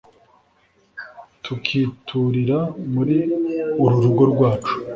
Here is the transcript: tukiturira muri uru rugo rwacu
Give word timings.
tukiturira 1.43 2.59
muri 2.93 3.17
uru 3.83 3.97
rugo 4.03 4.23
rwacu 4.31 4.73